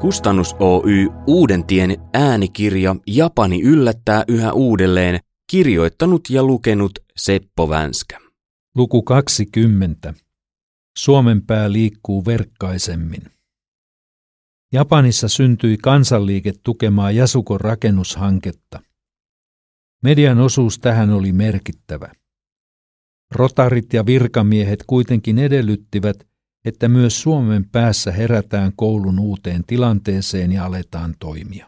Kustannus 0.00 0.56
Oy 0.58 1.08
Uudentien 1.26 1.96
äänikirja 2.14 2.96
Japani 3.06 3.62
yllättää 3.62 4.24
yhä 4.28 4.52
uudelleen, 4.52 5.20
kirjoittanut 5.50 6.30
ja 6.30 6.42
lukenut 6.42 6.98
Seppo 7.16 7.68
Vänskä. 7.68 8.18
Luku 8.74 9.02
20. 9.02 10.14
Suomen 10.98 11.46
pää 11.46 11.72
liikkuu 11.72 12.24
verkkaisemmin. 12.24 13.22
Japanissa 14.72 15.28
syntyi 15.28 15.76
kansanliike 15.76 16.52
tukemaan 16.62 17.16
Jasukon 17.16 17.60
rakennushanketta. 17.60 18.80
Median 20.02 20.38
osuus 20.38 20.78
tähän 20.78 21.10
oli 21.10 21.32
merkittävä. 21.32 22.12
Rotarit 23.30 23.92
ja 23.92 24.06
virkamiehet 24.06 24.84
kuitenkin 24.86 25.38
edellyttivät, 25.38 26.29
että 26.64 26.88
myös 26.88 27.22
Suomen 27.22 27.64
päässä 27.64 28.12
herätään 28.12 28.72
koulun 28.76 29.18
uuteen 29.18 29.64
tilanteeseen 29.66 30.52
ja 30.52 30.64
aletaan 30.64 31.14
toimia. 31.18 31.66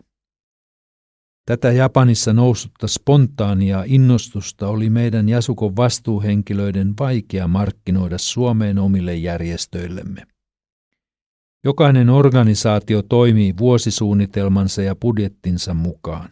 Tätä 1.47 1.73
Japanissa 1.73 2.33
noussutta 2.33 2.89
spontaania 2.89 3.85
innostusta 3.87 4.69
oli 4.69 4.91
meidän 4.91 5.29
Jasukon 5.29 5.77
vastuuhenkilöiden 5.77 6.95
vaikea 7.01 7.49
markkinoida 7.49 8.19
Suomeen 8.19 8.79
omille 8.79 9.17
järjestöillemme. 9.17 10.23
Jokainen 11.65 12.11
organisaatio 12.11 13.03
toimii 13.03 13.55
vuosisuunnitelmansa 13.59 14.83
ja 14.83 14.97
budjettinsa 14.97 15.75
mukaan. 15.75 16.31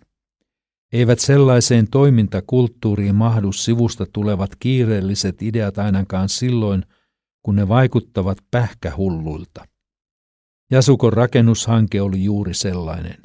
Eivät 0.93 1.19
sellaiseen 1.19 1.89
toimintakulttuuriin 1.91 3.15
mahdu 3.15 3.53
sivusta 3.53 4.07
tulevat 4.13 4.51
kiireelliset 4.59 5.43
ideat 5.43 5.79
ainakaan 5.79 6.29
silloin, 6.29 6.85
kun 7.43 7.57
ne 7.57 7.69
vaikuttavat 7.69 8.39
pähkähulluilta. 8.51 9.69
Jasukon 10.71 11.13
rakennushanke 11.13 12.01
oli 12.01 12.25
juuri 12.25 12.55
sellainen. 12.55 13.23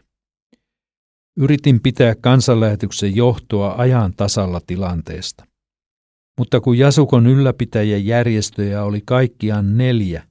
Yritin 1.38 1.82
pitää 1.82 2.16
kansanlähetyksen 2.16 3.16
johtoa 3.16 3.76
ajan 3.78 4.14
tasalla 4.18 4.62
tilanteesta. 4.68 5.46
Mutta 6.38 6.62
kun 6.62 6.78
Jasukon 6.78 7.28
ylläpitäjien 7.28 8.06
järjestöjä 8.06 8.84
oli 8.84 9.02
kaikkiaan 9.06 9.78
neljä, 9.78 10.28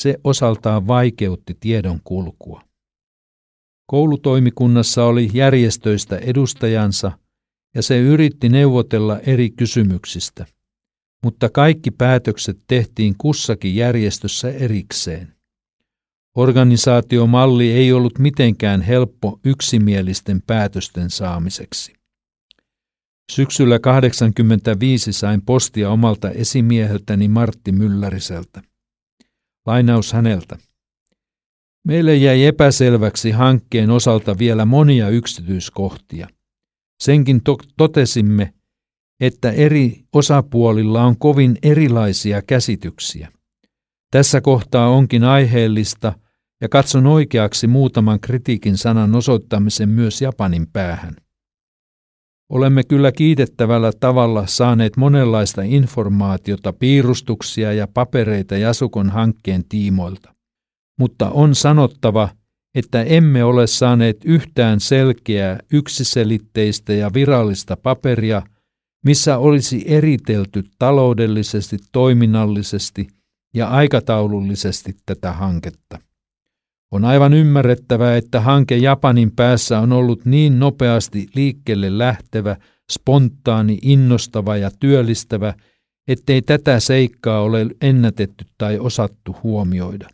se 0.00 0.16
osaltaan 0.24 0.86
vaikeutti 0.86 1.56
tiedon 1.60 2.00
kulkua. 2.04 2.62
Koulutoimikunnassa 3.86 5.04
oli 5.04 5.30
järjestöistä 5.32 6.16
edustajansa 6.16 7.12
ja 7.74 7.82
se 7.82 7.98
yritti 7.98 8.48
neuvotella 8.48 9.18
eri 9.18 9.50
kysymyksistä, 9.50 10.46
mutta 11.24 11.48
kaikki 11.48 11.90
päätökset 11.90 12.58
tehtiin 12.66 13.14
kussakin 13.18 13.76
järjestössä 13.76 14.50
erikseen. 14.50 15.34
Organisaatiomalli 16.36 17.72
ei 17.72 17.92
ollut 17.92 18.18
mitenkään 18.18 18.82
helppo 18.82 19.40
yksimielisten 19.44 20.42
päätösten 20.46 21.10
saamiseksi. 21.10 21.92
Syksyllä 23.32 23.78
85 23.78 25.12
sain 25.12 25.42
postia 25.42 25.90
omalta 25.90 26.30
esimieheltäni 26.30 27.28
Martti 27.28 27.72
Mylläriseltä. 27.72 28.62
Lainaus 29.66 30.12
häneltä. 30.12 30.58
Meille 31.84 32.16
jäi 32.16 32.44
epäselväksi 32.44 33.30
hankkeen 33.30 33.90
osalta 33.90 34.38
vielä 34.38 34.64
monia 34.64 35.08
yksityiskohtia. 35.08 36.28
Senkin 37.02 37.42
to- 37.44 37.58
totesimme, 37.76 38.54
että 39.26 39.50
eri 39.50 40.04
osapuolilla 40.12 41.04
on 41.04 41.18
kovin 41.18 41.56
erilaisia 41.62 42.42
käsityksiä. 42.42 43.28
Tässä 44.10 44.40
kohtaa 44.40 44.88
onkin 44.88 45.24
aiheellista 45.24 46.12
ja 46.60 46.68
katson 46.68 47.06
oikeaksi 47.06 47.66
muutaman 47.66 48.20
kritiikin 48.20 48.78
sanan 48.78 49.14
osoittamisen 49.14 49.88
myös 49.88 50.22
Japanin 50.22 50.66
päähän. 50.72 51.16
Olemme 52.50 52.82
kyllä 52.88 53.12
kiitettävällä 53.12 53.92
tavalla 54.00 54.46
saaneet 54.46 54.96
monenlaista 54.96 55.62
informaatiota, 55.62 56.72
piirustuksia 56.72 57.72
ja 57.72 57.88
papereita 57.94 58.56
Jasukon 58.56 59.10
hankkeen 59.10 59.64
tiimoilta. 59.68 60.34
Mutta 60.98 61.30
on 61.30 61.54
sanottava, 61.54 62.28
että 62.74 63.02
emme 63.02 63.44
ole 63.44 63.66
saaneet 63.66 64.16
yhtään 64.24 64.80
selkeää, 64.80 65.58
yksiselitteistä 65.72 66.92
ja 66.92 67.10
virallista 67.14 67.76
paperia, 67.76 68.42
missä 69.04 69.38
olisi 69.38 69.84
eritelty 69.86 70.64
taloudellisesti, 70.78 71.78
toiminnallisesti 71.92 73.06
ja 73.54 73.68
aikataulullisesti 73.68 74.96
tätä 75.06 75.32
hanketta. 75.32 75.98
On 76.92 77.04
aivan 77.04 77.32
ymmärrettävää, 77.32 78.16
että 78.16 78.40
hanke 78.40 78.76
Japanin 78.76 79.30
päässä 79.36 79.80
on 79.80 79.92
ollut 79.92 80.24
niin 80.24 80.58
nopeasti 80.58 81.28
liikkeelle 81.34 81.98
lähtevä, 81.98 82.56
spontaani, 82.92 83.78
innostava 83.82 84.56
ja 84.56 84.70
työllistävä, 84.80 85.54
ettei 86.08 86.42
tätä 86.42 86.80
seikkaa 86.80 87.40
ole 87.40 87.66
ennätetty 87.80 88.44
tai 88.58 88.78
osattu 88.78 89.36
huomioida. 89.42 90.08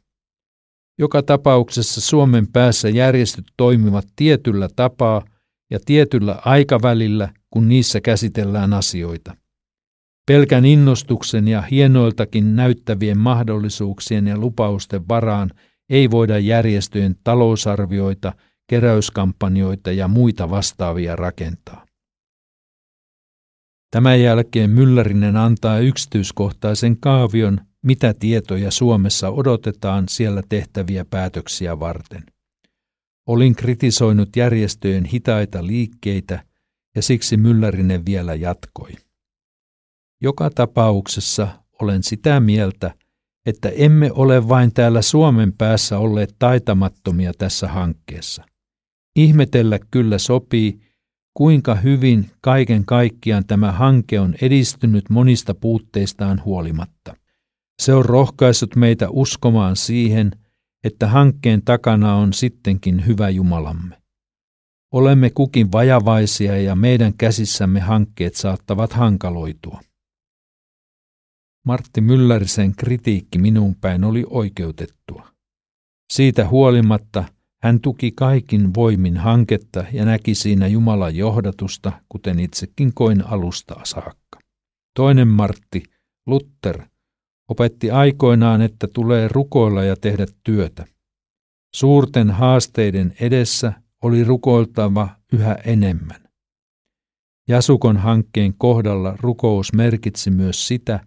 Joka 0.99 1.23
tapauksessa 1.23 2.01
Suomen 2.01 2.47
päässä 2.47 2.89
järjestöt 2.89 3.45
toimivat 3.57 4.07
tietyllä 4.17 4.69
tapaa 4.77 5.23
ja 5.71 5.79
tietyllä 5.85 6.43
aikavälillä, 6.45 7.29
kun 7.51 7.69
niissä 7.69 8.01
käsitellään 8.01 8.73
asioita. 8.73 9.37
Pelkän 10.27 10.65
innostuksen 10.65 11.49
ja 11.49 11.63
hienoiltakin 11.63 12.57
näyttävien 12.57 13.19
mahdollisuuksien 13.19 14.27
ja 14.27 14.39
lupausten 14.39 15.09
varaan– 15.09 15.51
ei 15.91 16.11
voida 16.11 16.39
järjestöjen 16.39 17.17
talousarvioita, 17.25 18.33
keräyskampanjoita 18.67 19.93
ja 19.93 20.09
muita 20.09 20.51
vastaavia 20.51 21.17
rakentaa. 21.17 21.87
Tämän 23.91 24.21
jälkeen 24.21 24.71
Myllärinen 24.71 25.37
antaa 25.37 25.79
yksityiskohtaisen 25.79 27.01
kaavion, 27.01 27.61
mitä 27.83 28.15
tietoja 28.15 28.71
Suomessa 28.71 29.29
odotetaan 29.29 30.09
siellä 30.09 30.43
tehtäviä 30.49 31.05
päätöksiä 31.05 31.81
varten. 31.81 32.23
Olin 33.27 33.57
kritisoinut 33.57 34.37
järjestöjen 34.37 35.05
hitaita 35.05 35.67
liikkeitä 35.67 36.45
ja 36.97 37.03
siksi 37.03 37.37
Myllärinen 37.37 38.07
vielä 38.07 38.35
jatkoi. 38.35 38.91
Joka 40.23 40.51
tapauksessa 40.51 41.49
olen 41.83 42.03
sitä 42.03 42.41
mieltä, 42.41 42.95
että 43.47 43.69
emme 43.69 44.13
ole 44.13 44.49
vain 44.49 44.75
täällä 44.75 45.03
Suomen 45.03 45.53
päässä 45.53 45.99
olleet 45.99 46.35
taitamattomia 46.39 47.33
tässä 47.39 47.69
hankkeessa. 47.69 48.45
Ihmetellä 49.17 49.79
kyllä 49.91 50.19
sopii, 50.19 50.81
kuinka 51.35 51.75
hyvin 51.75 52.31
kaiken 52.41 52.85
kaikkiaan 52.85 53.47
tämä 53.47 53.73
hanke 53.73 54.21
on 54.21 54.35
edistynyt 54.43 55.11
monista 55.11 55.55
puutteistaan 55.55 56.43
huolimatta. 56.45 57.17
Se 57.83 57.95
on 57.95 58.05
rohkaissut 58.05 58.77
meitä 58.77 59.11
uskomaan 59.11 59.77
siihen, 59.77 60.31
että 60.85 61.07
hankkeen 61.09 61.63
takana 61.65 62.15
on 62.15 62.33
sittenkin 62.33 63.07
hyvä 63.07 63.29
Jumalamme. 63.29 64.00
Olemme 64.93 65.31
kukin 65.31 65.73
vajavaisia 65.73 66.61
ja 66.61 66.75
meidän 66.75 67.15
käsissämme 67.19 67.81
hankkeet 67.81 68.35
saattavat 68.35 68.93
hankaloitua. 68.93 69.81
Martti 71.67 72.01
Myllärisen 72.01 72.77
kritiikki 72.77 73.39
minun 73.39 73.75
päin 73.75 74.05
oli 74.05 74.27
oikeutettua. 74.31 75.29
Siitä 76.13 76.49
huolimatta 76.49 77.25
hän 77.63 77.81
tuki 77.81 78.13
kaikin 78.13 78.75
voimin 78.75 79.17
hanketta 79.17 79.85
ja 79.93 80.05
näki 80.05 80.35
siinä 80.35 80.67
Jumalan 80.67 81.17
johdatusta, 81.17 81.93
kuten 82.09 82.41
itsekin 82.41 82.95
koin 82.95 83.27
alusta 83.27 83.81
saakka. 83.85 84.39
Toinen 84.97 85.29
Martti, 85.29 85.83
Luther, 86.27 86.83
opetti 87.49 87.91
aikoinaan, 87.91 88.63
että 88.63 88.89
tulee 88.95 89.29
rukoilla 89.29 89.85
ja 89.85 89.97
tehdä 89.97 90.27
työtä. 90.45 90.87
Suurten 91.75 92.31
haasteiden 92.31 93.15
edessä 93.21 93.73
oli 94.03 94.25
rukoiltava 94.25 95.09
yhä 95.33 95.57
enemmän. 95.65 96.21
Jasukon 97.49 97.97
hankkeen 97.97 98.55
kohdalla 98.59 99.17
rukous 99.21 99.73
merkitsi 99.73 100.31
myös 100.31 100.69
sitä, 100.69 101.01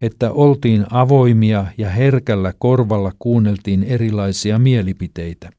että 0.00 0.32
oltiin 0.32 0.86
avoimia 0.90 1.66
ja 1.78 1.90
herkällä 1.90 2.52
korvalla 2.58 3.12
kuunneltiin 3.18 3.84
erilaisia 3.84 4.58
mielipiteitä. 4.58 5.50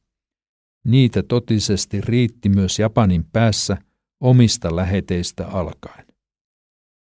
Niitä 0.84 1.22
totisesti 1.22 2.00
riitti 2.00 2.48
myös 2.48 2.78
Japanin 2.78 3.24
päässä 3.32 3.76
omista 4.20 4.76
läheteistä 4.76 5.48
alkaen. 5.48 6.06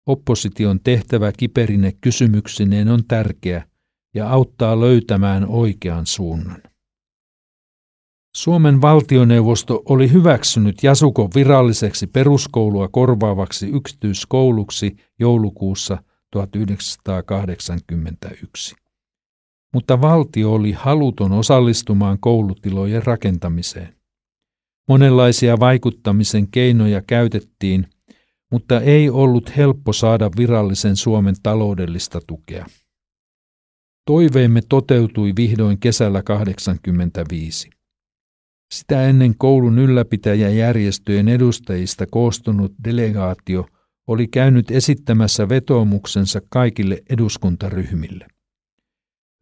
Opposition 0.06 0.80
tehtävä 0.84 1.32
kiperine 1.32 1.92
kysymyksineen 2.00 2.88
on 2.88 3.04
tärkeä 3.08 3.68
ja 4.14 4.30
auttaa 4.30 4.80
löytämään 4.80 5.46
oikean 5.48 6.06
suunnan. 6.06 6.62
Suomen 8.38 8.80
valtioneuvosto 8.80 9.82
oli 9.88 10.12
hyväksynyt 10.12 10.82
Jasukon 10.82 11.30
viralliseksi 11.34 12.06
peruskoulua 12.06 12.88
korvaavaksi 12.88 13.68
yksityiskouluksi 13.68 14.96
joulukuussa 15.18 16.02
1981. 16.30 18.74
mutta 19.74 20.00
valtio 20.00 20.52
oli 20.52 20.72
haluton 20.72 21.32
osallistumaan 21.32 22.18
koulutilojen 22.20 23.06
rakentamiseen. 23.06 23.96
Monenlaisia 24.88 25.60
vaikuttamisen 25.60 26.50
keinoja 26.50 27.02
käytettiin, 27.06 27.86
mutta 28.50 28.80
ei 28.80 29.10
ollut 29.10 29.56
helppo 29.56 29.92
saada 29.92 30.30
virallisen 30.36 30.96
Suomen 30.96 31.34
taloudellista 31.42 32.20
tukea. 32.26 32.66
Toiveemme 34.06 34.60
toteutui 34.68 35.32
vihdoin 35.36 35.80
kesällä 35.80 36.22
85. 36.22 37.77
Sitä 38.72 39.08
ennen 39.08 39.34
koulun 39.38 39.78
ylläpitäjäjärjestöjen 39.78 41.28
edustajista 41.28 42.06
koostunut 42.10 42.72
delegaatio 42.84 43.66
oli 44.06 44.28
käynyt 44.28 44.70
esittämässä 44.70 45.48
vetoomuksensa 45.48 46.40
kaikille 46.48 47.02
eduskuntaryhmille. 47.10 48.26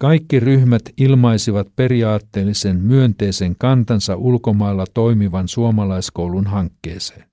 Kaikki 0.01 0.41
ryhmät 0.41 0.83
ilmaisivat 0.97 1.67
periaatteellisen 1.77 2.77
myönteisen 2.77 3.57
kantansa 3.59 4.17
ulkomailla 4.17 4.85
toimivan 4.95 5.49
suomalaiskoulun 5.49 6.47
hankkeeseen. 6.47 7.29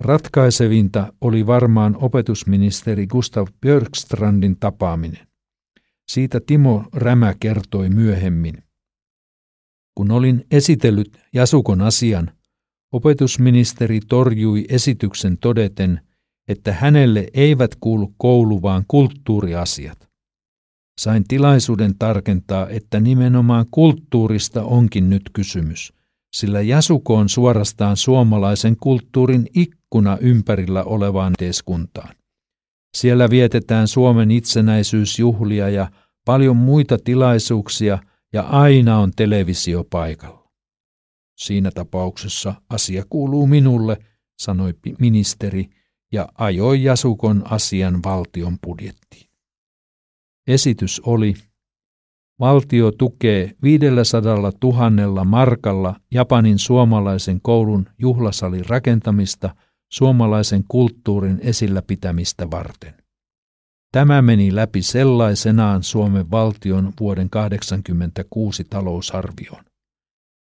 Ratkaisevinta 0.00 1.12
oli 1.20 1.46
varmaan 1.46 1.96
opetusministeri 1.96 3.06
Gustav 3.06 3.46
Björkstrandin 3.60 4.56
tapaaminen. 4.60 5.28
Siitä 6.08 6.40
Timo 6.46 6.84
Rämä 6.94 7.34
kertoi 7.40 7.88
myöhemmin. 7.88 8.67
Kun 9.98 10.10
olin 10.10 10.46
esitellyt 10.50 11.18
Jasukon 11.34 11.80
asian, 11.80 12.30
opetusministeri 12.92 14.00
torjui 14.08 14.64
esityksen 14.68 15.38
todeten, 15.38 16.00
että 16.48 16.72
hänelle 16.72 17.26
eivät 17.34 17.70
kuulu 17.80 18.14
koulu 18.18 18.62
vaan 18.62 18.84
kulttuuriasiat. 18.88 20.08
Sain 21.00 21.24
tilaisuuden 21.28 21.94
tarkentaa, 21.98 22.68
että 22.68 23.00
nimenomaan 23.00 23.66
kulttuurista 23.70 24.62
onkin 24.62 25.10
nyt 25.10 25.22
kysymys, 25.32 25.92
sillä 26.36 26.60
Jasuko 26.60 27.14
on 27.14 27.28
suorastaan 27.28 27.96
suomalaisen 27.96 28.76
kulttuurin 28.76 29.46
ikkuna 29.54 30.18
ympärillä 30.20 30.84
olevaan 30.84 31.32
yhteiskuntaan. 31.32 32.14
Siellä 32.96 33.30
vietetään 33.30 33.88
Suomen 33.88 34.30
itsenäisyysjuhlia 34.30 35.68
ja 35.68 35.90
paljon 36.24 36.56
muita 36.56 36.98
tilaisuuksia 37.04 37.98
ja 38.32 38.42
aina 38.42 38.98
on 38.98 39.12
televisio 39.16 39.84
paikalla. 39.84 40.50
Siinä 41.38 41.70
tapauksessa 41.70 42.54
asia 42.70 43.04
kuuluu 43.10 43.46
minulle, 43.46 43.96
sanoi 44.38 44.74
ministeri 44.98 45.70
ja 46.12 46.28
ajoi 46.38 46.82
Jasukon 46.82 47.42
asian 47.44 48.02
valtion 48.04 48.58
budjettiin. 48.66 49.30
Esitys 50.46 51.00
oli, 51.00 51.34
valtio 52.40 52.92
tukee 52.92 53.56
500 53.62 54.36
000 54.62 55.24
markalla 55.24 56.00
Japanin 56.10 56.58
suomalaisen 56.58 57.40
koulun 57.40 57.86
juhlasalin 57.98 58.66
rakentamista 58.66 59.54
suomalaisen 59.92 60.64
kulttuurin 60.68 61.38
esillä 61.42 61.82
pitämistä 61.82 62.50
varten. 62.50 62.97
Tämä 63.92 64.22
meni 64.22 64.54
läpi 64.54 64.82
sellaisenaan 64.82 65.82
Suomen 65.82 66.30
valtion 66.30 66.92
vuoden 67.00 67.30
1986 67.30 68.64
talousarvioon. 68.64 69.64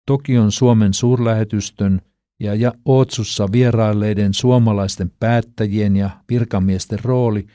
Tokion 0.07 0.53
Suomen 0.53 0.95
suurlähetystön 0.95 2.01
ja, 2.41 2.55
ja 2.55 2.73
Ootsussa 2.85 3.53
vierailleiden 3.53 4.35
suomalaisten 4.35 5.13
päättäjien 5.21 5.97
ja 5.97 6.11
virkamiesten 6.29 6.99
rooli 7.05 7.47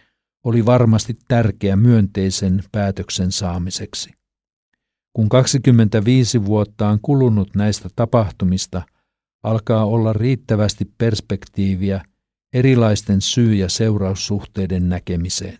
oli 0.43 0.65
varmasti 0.65 1.17
tärkeä 1.27 1.75
myönteisen 1.75 2.63
päätöksen 2.71 3.31
saamiseksi. 3.31 4.11
Kun 5.13 5.29
25 5.29 6.45
vuotta 6.45 6.87
on 6.87 6.99
kulunut 7.01 7.55
näistä 7.55 7.89
tapahtumista, 7.95 8.81
alkaa 9.43 9.85
olla 9.85 10.13
riittävästi 10.13 10.85
perspektiiviä 10.97 12.01
erilaisten 12.53 13.21
syy- 13.21 13.55
ja 13.55 13.69
seuraussuhteiden 13.69 14.89
näkemiseen. 14.89 15.57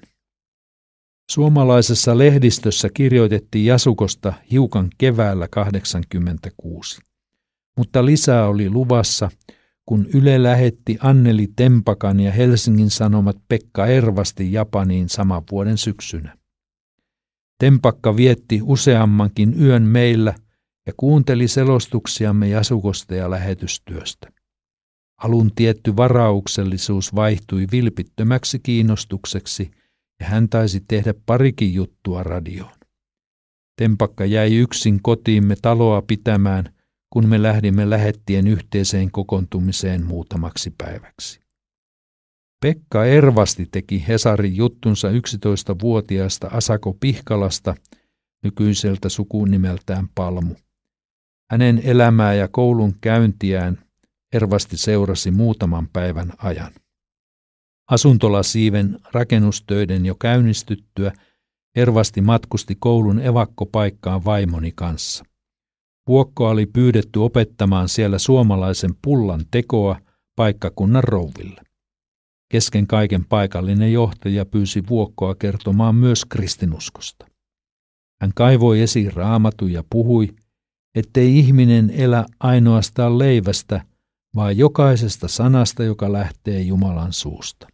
Suomalaisessa 1.32 2.18
lehdistössä 2.18 2.90
kirjoitettiin 2.94 3.66
Jasukosta 3.66 4.34
hiukan 4.52 4.90
keväällä 4.98 5.48
86 5.48 7.02
mutta 7.78 8.06
lisää 8.06 8.48
oli 8.48 8.70
luvassa, 8.70 9.30
kun 9.86 10.06
Yle 10.14 10.44
lähetti 10.44 10.98
Anneli 11.02 11.48
Tempakan 11.56 12.20
ja 12.20 12.32
Helsingin 12.32 12.90
Sanomat 12.90 13.38
Pekka 13.48 13.86
Ervasti 13.86 14.54
Japaniin 14.54 15.10
saman 15.10 15.44
vuoden 15.52 15.78
syksynä. 15.78 16.38
Tempakka 17.60 18.16
vietti 18.16 18.60
useammankin 18.64 19.62
yön 19.62 19.84
meillä 19.84 20.34
ja 20.88 20.94
kuunteli 20.98 21.48
selostuksiamme 21.48 22.48
Jasukosta 22.48 23.16
ja 23.16 23.30
lähetystyöstä. 23.30 24.32
Alun 25.24 25.52
tietty 25.56 25.96
varauksellisuus 25.96 27.16
vaihtui 27.16 27.68
vilpittömäksi 27.72 28.60
kiinnostukseksi 28.60 29.72
ja 30.20 30.26
hän 30.26 30.50
taisi 30.50 30.84
tehdä 30.88 31.14
parikin 31.26 31.74
juttua 31.74 32.24
radioon. 32.24 32.76
Tempakka 33.76 34.26
jäi 34.26 34.56
yksin 34.56 35.00
kotiimme 35.02 35.56
taloa 35.62 36.02
pitämään– 36.02 36.70
kun 37.14 37.30
me 37.30 37.42
lähdimme 37.42 37.90
lähettien 37.90 38.48
yhteiseen 38.48 39.12
kokoontumiseen 39.12 40.06
muutamaksi 40.06 40.74
päiväksi. 40.78 41.40
Pekka 42.62 43.06
Ervasti 43.06 43.68
teki 43.72 44.06
Hesarin 44.08 44.56
juttunsa 44.56 45.10
11-vuotiaasta 45.10 46.48
Asako 46.48 46.98
Pihkalasta, 47.00 47.76
nykyiseltä 48.44 49.10
sukunimeltään 49.10 50.08
Palmu. 50.16 50.56
Hänen 51.52 51.82
elämää 51.84 52.34
ja 52.34 52.48
koulun 52.48 52.94
käyntiään 53.02 53.83
Ervasti 54.34 54.78
seurasi 54.78 55.32
muutaman 55.32 55.88
päivän 55.94 56.32
ajan. 56.38 56.74
Asuntolasiiven 57.92 59.00
rakennustöiden 59.12 60.06
jo 60.06 60.16
käynnistyttyä 60.16 61.12
Ervasti 61.76 62.22
matkusti 62.22 62.76
koulun 62.80 63.20
evakkopaikkaan 63.20 64.26
vaimoni 64.26 64.72
kanssa. 64.76 65.26
Vuokkoa 66.08 66.50
oli 66.50 66.66
pyydetty 66.66 67.20
opettamaan 67.20 67.90
siellä 67.90 68.20
suomalaisen 68.20 68.92
pullan 69.02 69.46
tekoa 69.52 70.00
paikkakunnan 70.36 71.04
rouville. 71.04 71.62
Kesken 72.52 72.88
kaiken 72.88 73.26
paikallinen 73.26 73.94
johtaja 73.94 74.46
pyysi 74.46 74.84
Vuokkoa 74.90 75.36
kertomaan 75.36 75.96
myös 75.96 76.26
kristinuskosta. 76.26 77.26
Hän 78.22 78.32
kaivoi 78.36 78.82
esiin 78.82 79.14
raamatu 79.14 79.68
ja 79.68 79.84
puhui, 79.90 80.30
ettei 80.96 81.40
ihminen 81.40 81.90
elä 81.90 82.26
ainoastaan 82.40 83.20
leivästä, 83.20 83.86
vaan 84.36 84.58
jokaisesta 84.58 85.28
sanasta, 85.28 85.84
joka 85.84 86.12
lähtee 86.12 86.62
Jumalan 86.62 87.14
suusta. 87.14 87.68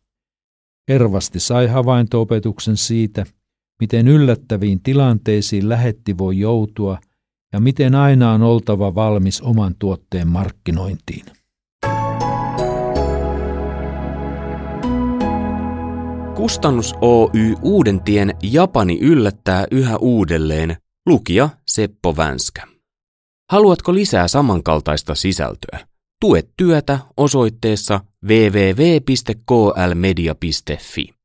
Ervasti 0.88 1.40
sai 1.40 1.68
havaintoopetuksen 1.68 2.78
siitä, 2.78 3.26
miten 3.82 4.08
yllättäviin 4.08 4.84
tilanteisiin 4.84 5.70
lähetti 5.70 6.18
voi 6.18 6.40
joutua– 6.40 6.98
ja 7.54 7.60
miten 7.60 7.96
aina 7.96 8.32
on 8.32 8.42
oltava 8.42 8.96
valmis 8.96 9.42
oman 9.42 9.76
tuotteen 9.80 10.28
markkinointiin. 10.28 11.26
Kustannus 16.36 16.96
Oy 17.02 17.56
Uudentien 17.62 18.36
Japani 18.44 19.00
yllättää 19.02 19.66
yhä 19.72 19.98
uudelleen. 19.98 20.78
Lukija 21.06 21.50
Seppo 21.68 22.18
Vänskä. 22.18 22.62
Haluatko 23.52 23.94
lisää 23.94 24.28
samankaltaista 24.28 25.16
sisältöä? 25.16 25.89
Tue 26.22 26.44
työtä 26.58 27.00
osoitteessa 27.18 28.00
www.klmedia.fi. 28.24 31.19